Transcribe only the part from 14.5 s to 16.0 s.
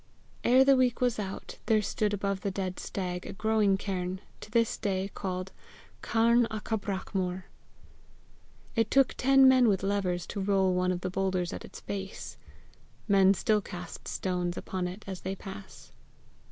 upon it as they pass.